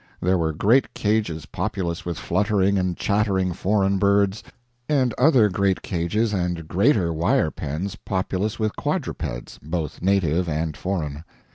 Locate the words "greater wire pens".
6.67-7.95